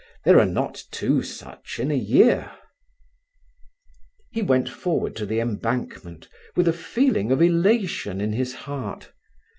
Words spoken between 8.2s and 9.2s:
his heart.